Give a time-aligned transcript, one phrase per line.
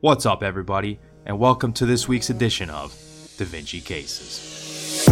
[0.00, 2.94] What's up, everybody, and welcome to this week's edition of
[3.38, 5.06] Da Vinci Cases.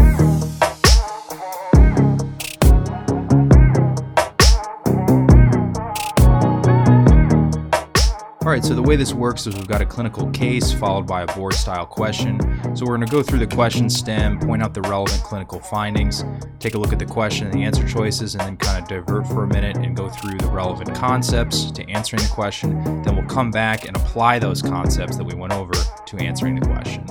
[8.54, 11.26] Right, so the way this works is we've got a clinical case followed by a
[11.34, 12.38] board style question.
[12.76, 16.24] So we're going to go through the question stem, point out the relevant clinical findings,
[16.60, 19.26] take a look at the question and the answer choices, and then kind of divert
[19.26, 22.80] for a minute and go through the relevant concepts to answering the question.
[23.02, 26.64] Then we'll come back and apply those concepts that we went over to answering the
[26.64, 27.04] question.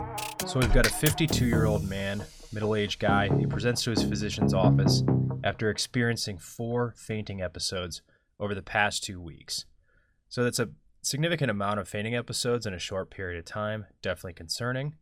[0.47, 3.27] So we've got a 52 year old man, middle aged guy.
[3.37, 5.03] He presents to his physician's office
[5.43, 8.01] after experiencing four fainting episodes
[8.39, 9.65] over the past two weeks.
[10.29, 10.69] So that's a
[11.03, 14.95] significant amount of fainting episodes in a short period of time, definitely concerning.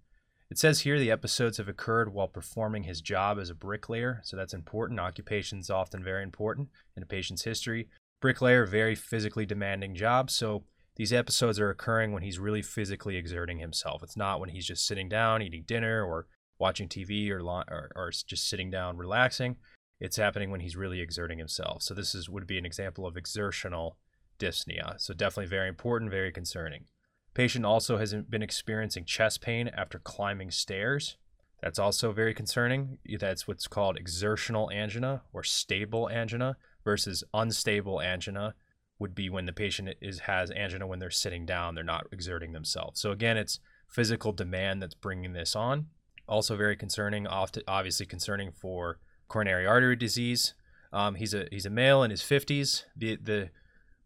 [0.50, 4.36] It says here the episodes have occurred while performing his job as a bricklayer, so
[4.36, 5.00] that's important.
[5.00, 7.88] Occupation is often very important in a patient's history.
[8.20, 10.66] Bricklayer, very physically demanding job, so
[10.98, 14.04] these episodes are occurring when he's really physically exerting himself.
[14.04, 16.28] It's not when he's just sitting down eating dinner or
[16.60, 19.56] watching TV or, or, or just sitting down relaxing.
[20.00, 21.82] It's happening when he's really exerting himself.
[21.84, 23.98] So this is would be an example of exertional
[24.42, 25.00] dyspnea.
[25.00, 26.86] So definitely very important, very concerning.
[27.34, 31.18] Patient also has been experiencing chest pain after climbing stairs.
[31.62, 32.98] That's also very concerning.
[33.20, 38.56] That's what's called exertional angina or stable angina versus unstable angina
[39.00, 42.52] would be when the patient is has angina when they're sitting down, they're not exerting
[42.52, 43.00] themselves.
[43.00, 45.88] So again, it's physical demand that's bringing this on.
[46.28, 50.54] Also very concerning, often obviously concerning for coronary artery disease.
[50.94, 52.84] Um, he's a he's a male in his 50s.
[52.96, 53.50] The the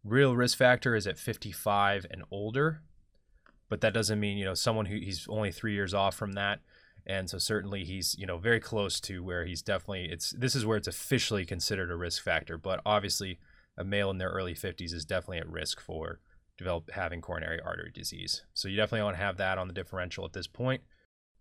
[0.05, 2.81] real risk factor is at 55 and older,
[3.67, 6.59] but that doesn't mean you know someone who he's only three years off from that,
[7.05, 10.65] and so certainly he's you know very close to where he's definitely it's this is
[10.65, 13.39] where it's officially considered a risk factor, but obviously
[13.77, 16.19] a male in their early 50s is definitely at risk for
[16.57, 18.43] develop having coronary artery disease.
[18.53, 20.81] So you definitely want to have that on the differential at this point.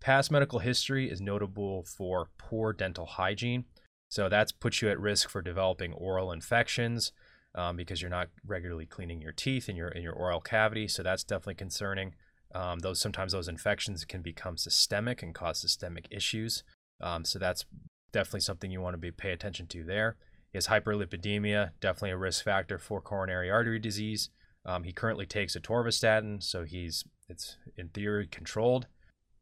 [0.00, 3.64] Past medical history is notable for poor dental hygiene.
[4.08, 7.12] So that's puts you at risk for developing oral infections,
[7.54, 10.88] um, because you're not regularly cleaning your teeth and your in your oral cavity.
[10.88, 12.14] So that's definitely concerning.
[12.54, 16.62] Um, those sometimes those infections can become systemic and cause systemic issues.
[17.00, 17.64] Um, so that's
[18.12, 20.16] definitely something you want to be pay attention to there.
[20.52, 24.30] He has hyperlipidemia, definitely a risk factor for coronary artery disease.
[24.64, 28.86] Um, he currently takes atorvastatin, so he's it's in theory controlled.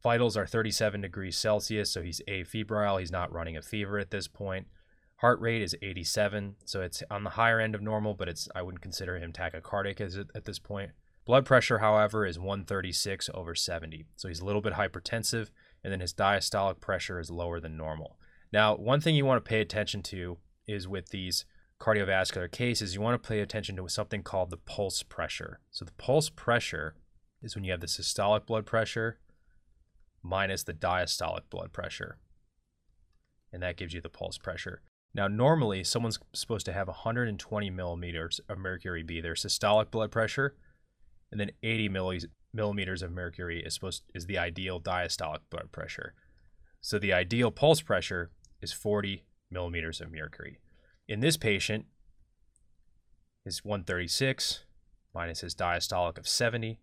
[0.01, 2.99] Vitals are 37 degrees Celsius, so he's afebrile.
[2.99, 4.67] He's not running a fever at this point.
[5.23, 8.61] Heart rate is 87, so it's on the higher end of normal, but it's I
[8.61, 10.91] wouldn't consider him tachycardic as at this point.
[11.23, 15.49] Blood pressure, however, is 136 over 70, so he's a little bit hypertensive,
[15.81, 18.19] and then his diastolic pressure is lower than normal.
[18.51, 21.45] Now, one thing you want to pay attention to is with these
[21.79, 25.61] cardiovascular cases, you want to pay attention to something called the pulse pressure.
[25.71, 26.95] So the pulse pressure
[27.41, 29.19] is when you have the systolic blood pressure
[30.21, 32.17] minus the diastolic blood pressure.
[33.53, 34.81] And that gives you the pulse pressure.
[35.15, 40.55] Now, normally, someone's supposed to have 120 millimeters of mercury be their systolic blood pressure,
[41.31, 41.89] and then 80
[42.53, 46.13] millimeters of mercury is supposed is the ideal diastolic blood pressure.
[46.81, 48.31] So the ideal pulse pressure
[48.61, 50.59] is 40 millimeters of mercury.
[51.07, 51.85] In this patient,
[53.45, 54.63] is 136
[55.13, 56.79] minus his diastolic of 70.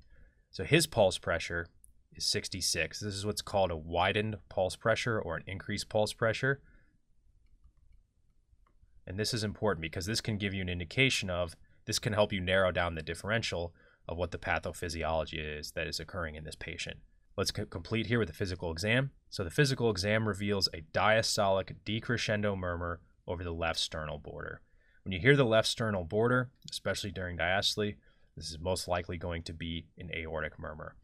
[0.51, 1.67] So his pulse pressure
[2.15, 3.01] is 66.
[3.01, 6.61] This is what's called a widened pulse pressure or an increased pulse pressure.
[9.11, 12.33] And this is important because this can give you an indication of, this can help
[12.33, 13.75] you narrow down the differential
[14.09, 16.99] of what the pathophysiology is that is occurring in this patient.
[17.37, 19.11] Let's complete here with the physical exam.
[19.29, 24.61] So the physical exam reveals a diastolic decrescendo murmur over the left sternal border.
[25.03, 27.97] When you hear the left sternal border, especially during diastole,
[28.37, 30.95] this is most likely going to be an aortic murmur.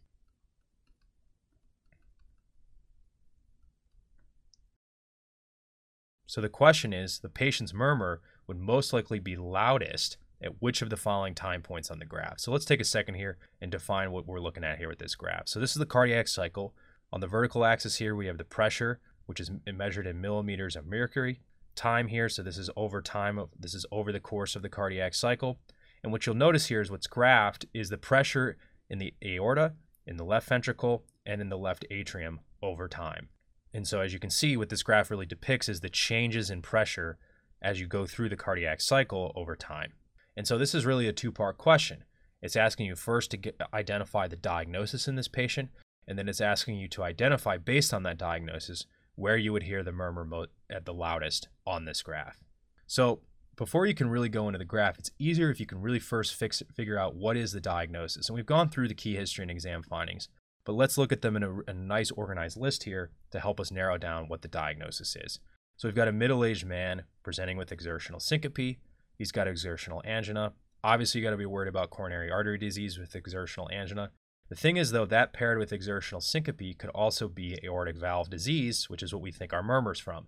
[6.27, 10.91] So the question is the patient's murmur would most likely be loudest at which of
[10.91, 12.41] the following time points on the graph.
[12.41, 15.15] So let's take a second here and define what we're looking at here with this
[15.15, 15.49] graph.
[15.49, 16.75] So this is the cardiac cycle.
[17.13, 20.87] On the vertical axis here, we have the pressure, which is measured in millimeters of
[20.87, 21.41] mercury.
[21.75, 24.69] Time here, so this is over time, of, this is over the course of the
[24.69, 25.59] cardiac cycle.
[26.03, 28.57] And what you'll notice here is what's graphed is the pressure
[28.91, 29.75] in the aorta,
[30.07, 33.29] in the left ventricle, and in the left atrium over time.
[33.77, 36.63] And so, as you can see, what this graph really depicts is the changes in
[36.63, 37.19] pressure
[37.61, 39.93] as you go through the cardiac cycle over time.
[40.35, 42.05] And so, this is really a two part question.
[42.41, 45.69] It's asking you first to get, identify the diagnosis in this patient,
[46.09, 49.83] and then it's asking you to identify, based on that diagnosis, where you would hear
[49.83, 52.43] the murmur mo- at the loudest on this graph.
[52.87, 53.21] So,
[53.57, 56.35] before you can really go into the graph, it's easier if you can really first
[56.35, 58.31] fix figure out what is the diagnosis.
[58.31, 60.31] And we've gone through the key history and exam findings,
[60.67, 63.71] but let's look at them in a, a nice organized list here to help us
[63.71, 65.39] narrow down what the diagnosis is.
[65.77, 68.77] So we've got a middle-aged man presenting with exertional syncope.
[69.17, 70.53] He's got exertional angina.
[70.83, 74.11] Obviously, you got to be worried about coronary artery disease with exertional angina.
[74.49, 78.91] The thing is, though, that paired with exertional syncope could also be aortic valve disease,
[78.91, 80.27] which is what we think our murmurs from.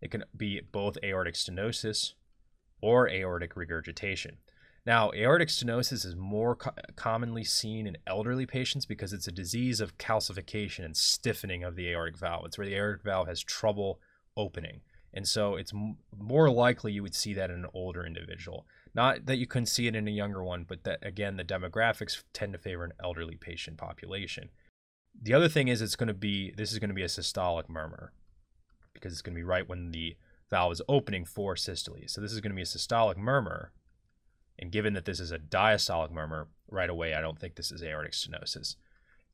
[0.00, 2.14] It can be both aortic stenosis
[2.80, 4.38] or aortic regurgitation.
[4.86, 9.80] Now, aortic stenosis is more co- commonly seen in elderly patients because it's a disease
[9.80, 12.46] of calcification and stiffening of the aortic valve.
[12.46, 14.00] It's where the aortic valve has trouble
[14.36, 14.80] opening.
[15.12, 18.66] And so it's m- more likely you would see that in an older individual.
[18.94, 22.22] Not that you couldn't see it in a younger one, but that again, the demographics
[22.32, 24.48] tend to favor an elderly patient population.
[25.20, 27.68] The other thing is it's going to be this is going to be a systolic
[27.68, 28.12] murmur
[28.94, 30.16] because it's going to be right when the
[30.48, 31.96] valve is opening for systole.
[32.06, 33.72] So this is going to be a systolic murmur.
[34.60, 37.82] And given that this is a diastolic murmur, right away, I don't think this is
[37.82, 38.76] aortic stenosis.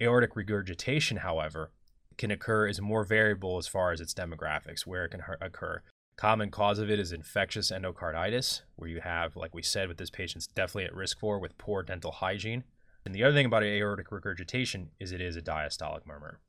[0.00, 1.72] Aortic regurgitation, however,
[2.16, 5.82] can occur is more variable as far as its demographics, where it can occur.
[6.16, 10.10] Common cause of it is infectious endocarditis, where you have, like we said, with this
[10.10, 12.64] patient's definitely at risk for with poor dental hygiene.
[13.04, 16.40] And the other thing about aortic regurgitation is it is a diastolic murmur.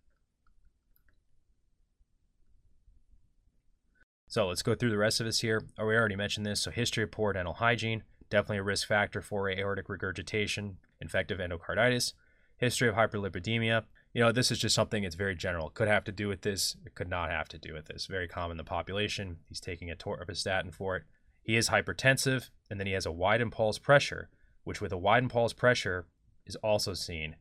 [4.28, 5.64] So let's go through the rest of this here.
[5.78, 6.62] Oh, we already mentioned this.
[6.62, 12.14] So history of poor dental hygiene, definitely a risk factor for aortic regurgitation, infective endocarditis.
[12.58, 13.84] History of hyperlipidemia.
[14.14, 15.70] You know, this is just something it's very general.
[15.70, 16.76] Could have to do with this.
[16.86, 18.08] It could not have to do with this.
[18.08, 19.38] Very common in the population.
[19.48, 21.04] He's taking atorvastatin for it.
[21.44, 24.30] He is hypertensive, and then he has a widened pulse pressure,
[24.64, 26.08] which with a widened pulse pressure
[26.46, 27.36] is also seen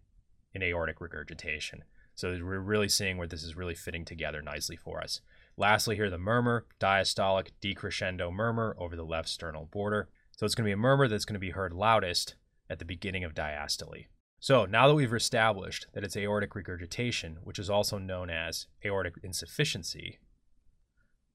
[0.55, 1.85] in aortic regurgitation.
[2.15, 5.21] So we're really seeing where this is really fitting together nicely for us.
[5.57, 10.09] Lastly, here the murmur, diastolic decrescendo murmur over the left sternal border.
[10.37, 12.37] So it's going to be a murmur that's going to be heard loudest
[12.69, 14.07] at the beginning of diastole.
[14.39, 19.15] So now that we've established that it's aortic regurgitation, which is also known as aortic
[19.23, 20.19] insufficiency,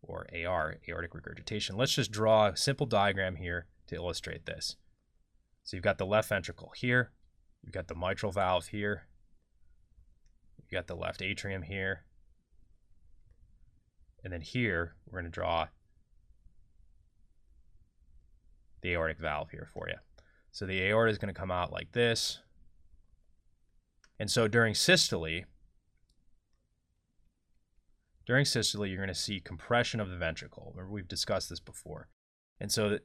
[0.03, 4.77] or AR, aortic regurgitation, let's just draw a simple diagram here to illustrate this.
[5.63, 7.12] So you've got the left ventricle here,
[7.63, 9.07] you've got the mitral valve here,
[10.57, 12.06] you've got the left atrium here,
[14.24, 15.68] and then here, we're going to draw
[18.81, 19.95] the aortic valve here for you.
[20.51, 22.39] So the aorta is going to come out like this.
[24.19, 25.45] And so during systole,
[28.25, 30.73] during systole, you're going to see compression of the ventricle.
[30.75, 32.07] Remember, we've discussed this before.
[32.59, 32.99] And so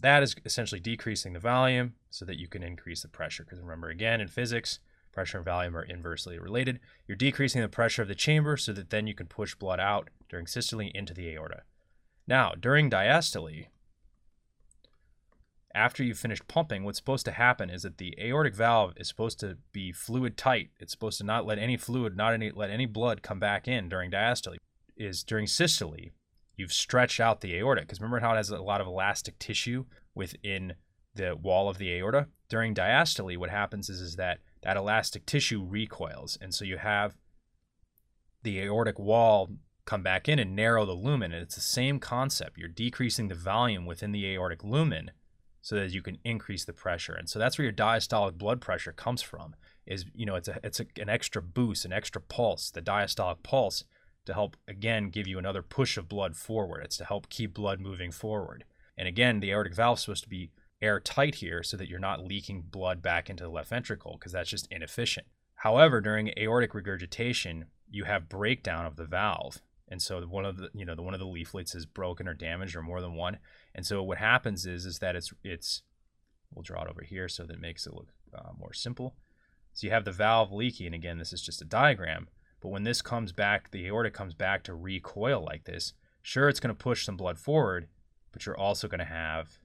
[0.00, 3.44] that is essentially decreasing the volume so that you can increase the pressure.
[3.44, 4.78] Because remember, again, in physics,
[5.12, 6.80] pressure and volume are inversely related.
[7.06, 10.08] You're decreasing the pressure of the chamber so that then you can push blood out
[10.28, 11.62] during systole into the aorta.
[12.26, 13.66] Now, during diastole,
[15.74, 19.38] after you've finished pumping, what's supposed to happen is that the aortic valve is supposed
[19.40, 20.70] to be fluid tight.
[20.80, 23.88] It's supposed to not let any fluid, not any let any blood come back in
[23.88, 24.56] during diastole.
[24.96, 26.10] Is during systole,
[26.56, 29.86] you've stretched out the aorta because remember how it has a lot of elastic tissue
[30.14, 30.74] within
[31.14, 32.26] the wall of the aorta.
[32.48, 36.36] During diastole, what happens is, is that that elastic tissue recoils.
[36.40, 37.16] And so you have
[38.42, 39.50] the aortic wall
[39.86, 41.32] come back in and narrow the lumen.
[41.32, 42.58] And it's the same concept.
[42.58, 45.12] You're decreasing the volume within the aortic lumen
[45.62, 47.12] so that you can increase the pressure.
[47.12, 49.54] And so that's where your diastolic blood pressure comes from.
[49.86, 53.42] Is you know it's a it's a, an extra boost, an extra pulse, the diastolic
[53.42, 53.84] pulse
[54.26, 56.82] to help again give you another push of blood forward.
[56.84, 58.64] It's to help keep blood moving forward.
[58.96, 60.50] And again, the aortic valve is supposed to be
[60.82, 64.50] airtight here so that you're not leaking blood back into the left ventricle because that's
[64.50, 65.26] just inefficient.
[65.56, 69.60] However, during aortic regurgitation, you have breakdown of the valve.
[69.90, 72.34] And so one of the you know the one of the leaflets is broken or
[72.34, 73.38] damaged or more than one.
[73.74, 75.82] And so what happens is is that it's it's
[76.54, 79.16] we'll draw it over here so that it makes it look uh, more simple.
[79.72, 82.28] So you have the valve leaky, and again, this is just a diagram.
[82.60, 85.94] But when this comes back, the aorta comes back to recoil like this.
[86.22, 87.88] Sure, it's going to push some blood forward,
[88.32, 89.58] but you're also going to have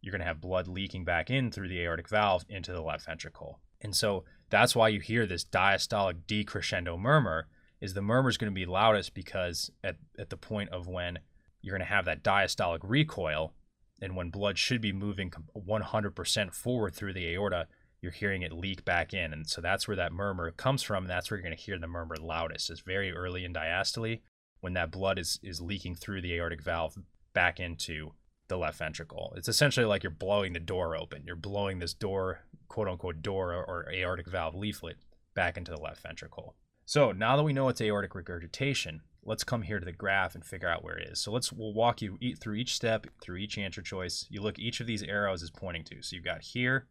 [0.00, 3.06] you're going to have blood leaking back in through the aortic valve into the left
[3.06, 3.60] ventricle.
[3.80, 7.48] And so that's why you hear this diastolic decrescendo murmur
[7.80, 11.18] is the murmur is going to be loudest because at, at the point of when
[11.60, 13.52] you're going to have that diastolic recoil
[14.00, 17.66] and when blood should be moving 100% forward through the aorta,
[18.00, 19.32] you're hearing it leak back in.
[19.32, 21.04] And so that's where that murmur comes from.
[21.04, 22.70] And that's where you're going to hear the murmur loudest.
[22.70, 24.20] It's very early in diastole
[24.60, 26.96] when that blood is, is leaking through the aortic valve
[27.32, 28.12] back into
[28.48, 29.32] the left ventricle.
[29.36, 31.24] It's essentially like you're blowing the door open.
[31.26, 34.96] You're blowing this door, quote unquote, door or aortic valve leaflet
[35.34, 36.54] back into the left ventricle.
[36.86, 40.44] So now that we know it's aortic regurgitation, let's come here to the graph and
[40.44, 41.20] figure out where it is.
[41.20, 44.24] So let's we'll walk you through each step, through each answer choice.
[44.30, 46.00] You look each of these arrows is pointing to.
[46.00, 46.86] So you've got here,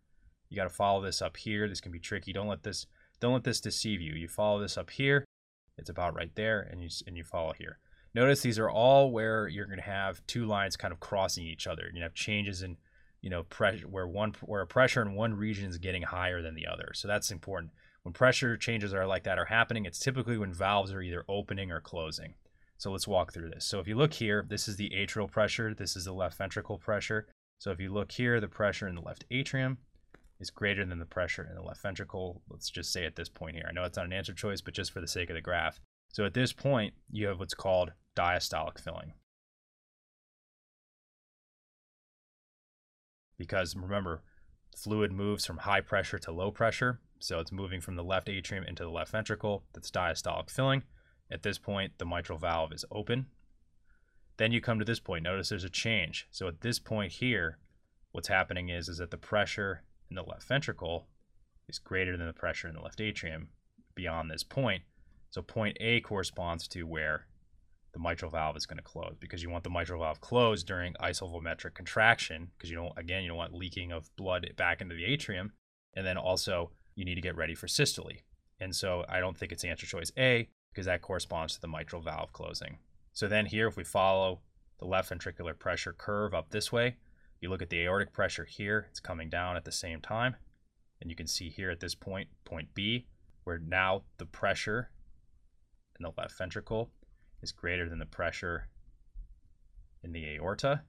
[0.49, 1.69] you got to follow this up here.
[1.69, 2.33] This can be tricky.
[2.33, 2.87] Don't let this
[3.21, 4.13] don't let this deceive you.
[4.13, 5.23] You follow this up here.
[5.77, 7.79] It's about right there, and you and you follow here.
[8.13, 11.67] Notice these are all where you're going to have two lines kind of crossing each
[11.67, 11.89] other.
[11.93, 12.75] You have changes in
[13.21, 16.55] you know pressure where one where a pressure in one region is getting higher than
[16.55, 16.91] the other.
[16.93, 17.71] So that's important.
[18.05, 21.71] When pressure changes are like that are happening, it's typically when valves are either opening
[21.71, 22.35] or closing.
[22.77, 23.65] So let's walk through this.
[23.65, 26.77] So if you look here, this is the atrial pressure, this is the left ventricle
[26.77, 27.27] pressure.
[27.57, 29.79] So if you look here, the pressure in the left atrium
[30.39, 32.43] is greater than the pressure in the left ventricle.
[32.47, 33.65] Let's just say at this point here.
[33.67, 35.81] I know it's not an answer choice, but just for the sake of the graph.
[36.09, 39.13] So at this point, you have what's called diastolic filling.
[43.39, 44.21] Because remember,
[44.75, 46.99] fluid moves from high pressure to low pressure.
[47.19, 49.63] So it's moving from the left atrium into the left ventricle.
[49.73, 50.83] That's diastolic filling.
[51.31, 53.27] At this point, the mitral valve is open.
[54.37, 55.23] Then you come to this point.
[55.23, 56.27] Notice there's a change.
[56.29, 57.57] So at this point here,
[58.11, 61.07] what's happening is, is that the pressure in the left ventricle
[61.67, 63.49] is greater than the pressure in the left atrium
[63.95, 64.83] beyond this point.
[65.31, 67.27] So point A corresponds to where
[67.95, 70.93] the mitral valve is going to close because you want the mitral valve closed during
[70.95, 75.05] isovolumetric contraction because you don't again you don't want leaking of blood back into the
[75.05, 75.53] atrium
[75.95, 78.11] and then also you need to get ready for systole.
[78.59, 82.01] And so I don't think it's answer choice A because that corresponds to the mitral
[82.01, 82.79] valve closing.
[83.13, 84.41] So then here, if we follow
[84.79, 86.97] the left ventricular pressure curve up this way,
[87.41, 90.35] you look at the aortic pressure here, it's coming down at the same time.
[91.01, 93.07] And you can see here at this point, point B,
[93.43, 94.89] where now the pressure
[95.99, 96.91] in the left ventricle
[97.45, 98.67] is greater than the pressure
[100.03, 100.81] in the aorta.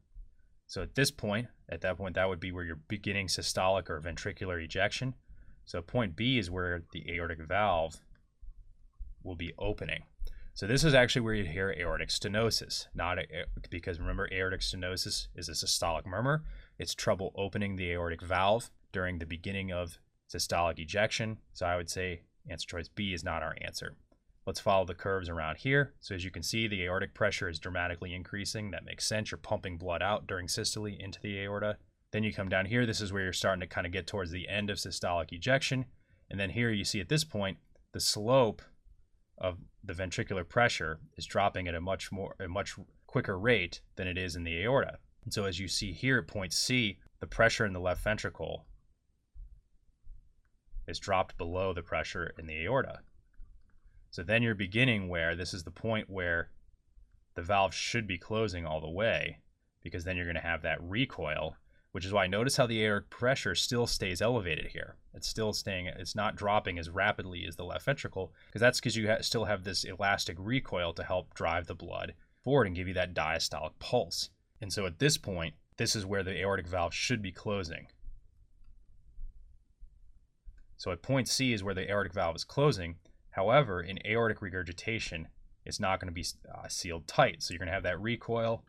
[0.66, 4.00] So at this point, at that point, that would be where you're beginning systolic or
[4.00, 5.14] ventricular ejection.
[5.66, 7.96] So point B is where the aortic valve
[9.22, 10.04] will be opening.
[10.54, 13.26] So this is actually where you hear aortic stenosis, not a,
[13.68, 16.44] because remember aortic stenosis is a systolic murmur.
[16.78, 19.98] It's trouble opening the aortic valve during the beginning of
[20.32, 21.38] systolic ejection.
[21.52, 23.96] So I would say answer choice B is not our answer.
[24.46, 25.94] Let's follow the curves around here.
[26.00, 28.70] So as you can see, the aortic pressure is dramatically increasing.
[28.70, 29.32] That makes sense.
[29.32, 31.78] You're pumping blood out during systole into the aorta.
[32.12, 32.86] Then you come down here.
[32.86, 35.86] This is where you're starting to kind of get towards the end of systolic ejection.
[36.30, 37.58] And then here you see at this point,
[37.92, 38.62] the slope
[39.38, 42.76] of the ventricular pressure is dropping at a much more a much
[43.06, 44.98] quicker rate than it is in the aorta.
[45.24, 48.64] And so as you see here at point C, the pressure in the left ventricle
[50.86, 53.00] is dropped below the pressure in the aorta.
[54.16, 56.48] So then you're beginning where this is the point where
[57.34, 59.40] the valve should be closing all the way
[59.82, 61.56] because then you're going to have that recoil
[61.92, 64.96] which is why notice how the aortic pressure still stays elevated here.
[65.14, 68.96] It's still staying, it's not dropping as rapidly as the left ventricle, because that's because
[68.96, 72.12] you ha- still have this elastic recoil to help drive the blood
[72.44, 74.28] forward and give you that diastolic pulse.
[74.60, 77.86] And so at this point, this is where the aortic valve should be closing.
[80.76, 82.96] So at point C is where the aortic valve is closing.
[83.36, 85.28] However, in aortic regurgitation,
[85.66, 87.42] it's not going to be uh, sealed tight.
[87.42, 88.64] So you're going to have that recoil,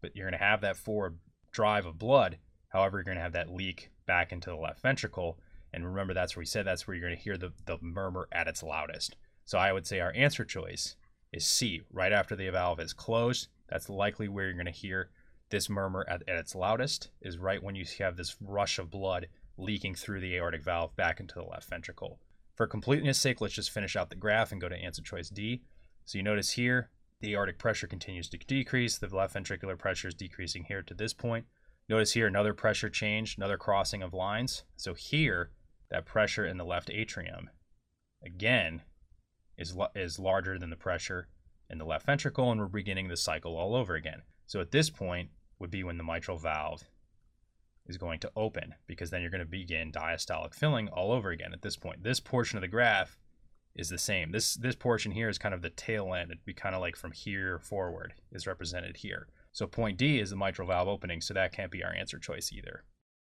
[0.00, 1.18] but you're going to have that forward
[1.50, 2.38] drive of blood.
[2.68, 5.38] However, you're going to have that leak back into the left ventricle.
[5.74, 8.28] And remember, that's where we said that's where you're going to hear the, the murmur
[8.32, 9.16] at its loudest.
[9.44, 10.96] So I would say our answer choice
[11.30, 13.48] is C, right after the valve is closed.
[13.68, 15.10] That's likely where you're going to hear
[15.50, 19.28] this murmur at, at its loudest, is right when you have this rush of blood
[19.58, 22.18] leaking through the aortic valve back into the left ventricle.
[22.54, 25.62] For completeness sake, let's just finish out the graph and go to answer choice D.
[26.04, 26.90] So you notice here,
[27.20, 28.98] the aortic pressure continues to decrease.
[28.98, 31.46] The left ventricular pressure is decreasing here to this point.
[31.88, 34.64] Notice here another pressure change, another crossing of lines.
[34.76, 35.50] So here,
[35.90, 37.50] that pressure in the left atrium,
[38.24, 38.82] again,
[39.56, 41.28] is, is larger than the pressure
[41.70, 44.22] in the left ventricle, and we're beginning the cycle all over again.
[44.46, 46.84] So at this point would be when the mitral valve
[47.86, 51.52] is going to open, because then you're going to begin diastolic filling all over again
[51.52, 52.02] at this point.
[52.02, 53.18] This portion of the graph
[53.74, 54.32] is the same.
[54.32, 56.30] This this portion here is kind of the tail end.
[56.30, 59.28] It'd be kind of like from here forward is represented here.
[59.50, 62.52] So point D is the mitral valve opening, so that can't be our answer choice
[62.52, 62.84] either.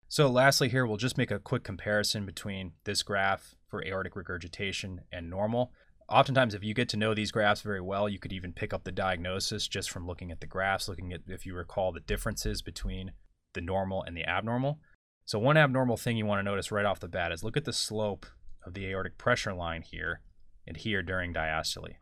[0.07, 5.01] So lastly here, we'll just make a quick comparison between this graph for aortic regurgitation
[5.11, 5.73] and normal.
[6.09, 8.85] Oftentimes, if you get to know these graphs very well, you could even pick up
[8.85, 12.61] the diagnosis just from looking at the graphs, looking at, if you recall, the differences
[12.61, 13.11] between
[13.53, 14.79] the normal and the abnormal.
[15.25, 17.65] So one abnormal thing you want to notice right off the bat is look at
[17.65, 18.25] the slope
[18.65, 20.21] of the aortic pressure line here
[20.65, 21.95] and here during diastole.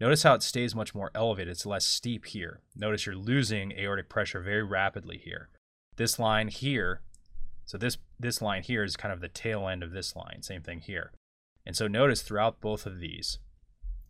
[0.00, 1.52] Notice how it stays much more elevated.
[1.52, 2.60] It's less steep here.
[2.74, 5.48] Notice you're losing aortic pressure very rapidly here.
[5.96, 7.02] This line here,
[7.64, 10.42] so this, this line here is kind of the tail end of this line.
[10.42, 11.12] Same thing here.
[11.64, 13.38] And so notice throughout both of these,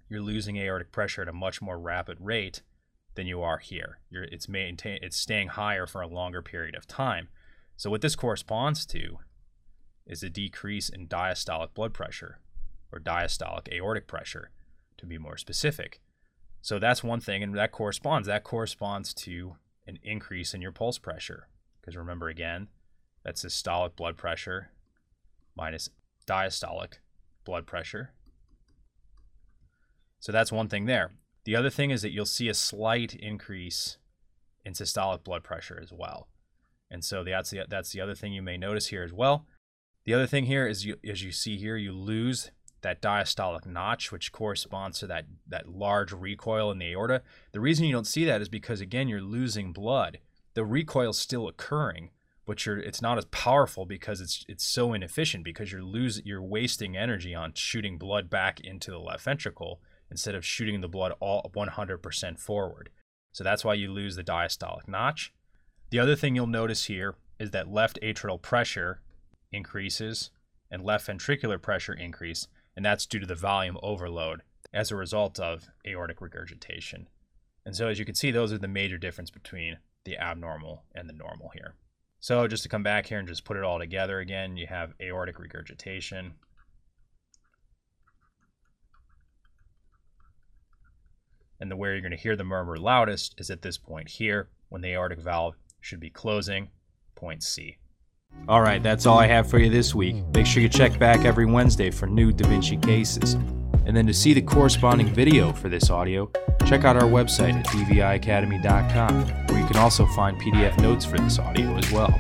[0.09, 2.63] you're losing aortic pressure at a much more rapid rate
[3.15, 3.99] than you are here.
[4.11, 7.29] You're, it's maintain it's staying higher for a longer period of time.
[7.77, 9.19] So what this corresponds to
[10.07, 12.39] is a decrease in diastolic blood pressure
[12.93, 14.51] or diastolic aortic pressure
[14.99, 16.01] to be more specific.
[16.61, 20.99] So that's one thing and that corresponds that corresponds to an increase in your pulse
[20.99, 21.49] pressure
[21.81, 22.69] because remember again
[23.25, 24.71] that's systolic blood pressure
[25.57, 25.89] minus
[26.27, 26.95] diastolic
[27.45, 28.11] blood pressure.
[30.21, 31.11] So that's one thing there.
[31.45, 33.99] The other thing is that you'll see a slight increase
[34.65, 36.29] in systolic blood pressure as well.
[36.91, 39.47] And so that's the, that's the other thing you may notice here as well.
[40.05, 42.51] The other thing here is you, as you see here, you lose
[42.83, 47.23] that diastolic notch, which corresponds to that, that large recoil in the aorta.
[47.53, 50.19] The reason you don't see that is because, again, you're losing blood.
[50.55, 52.11] The recoil is still occurring,
[52.45, 56.43] but you're, it's not as powerful because it's, it's so inefficient because you're, losing, you're
[56.43, 59.81] wasting energy on shooting blood back into the left ventricle
[60.13, 62.91] instead of shooting the blood all 100% forward.
[63.33, 65.33] So that's why you lose the diastolic notch.
[65.91, 69.01] The other thing you'll notice here is that left atrial pressure
[69.51, 70.31] increases
[70.71, 74.43] and left ventricular pressure increase, and that's due to the volume overload
[74.73, 77.09] as a result of aortic regurgitation.
[77.65, 81.09] And so as you can see, those are the major difference between the abnormal and
[81.09, 81.75] the normal here.
[82.21, 84.95] So just to come back here and just put it all together again, you have
[85.01, 86.35] aortic regurgitation,
[91.63, 94.49] and the where you're going to hear the murmur loudest is at this point here
[94.69, 96.69] when the aortic valve should be closing,
[97.15, 97.79] point C.
[98.49, 100.17] All right, that's all I have for you this week.
[100.35, 103.35] Make sure you check back every Wednesday for new Da Vinci cases.
[103.87, 106.31] And then to see the corresponding video for this audio,
[106.67, 111.39] check out our website at dviacademy.com, where you can also find PDF notes for this
[111.39, 112.13] audio as well.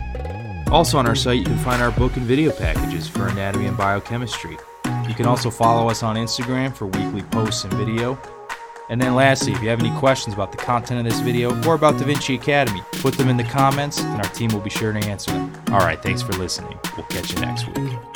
[0.70, 3.76] Also on our site, you can find our book and video packages for anatomy and
[3.76, 4.56] biochemistry.
[5.08, 8.18] You can also follow us on Instagram for weekly posts and video,
[8.88, 11.74] and then lastly, if you have any questions about the content of this video or
[11.74, 14.92] about Da Vinci Academy, put them in the comments and our team will be sure
[14.92, 15.52] to answer them.
[15.68, 16.78] All right, thanks for listening.
[16.96, 18.11] We'll catch you next week.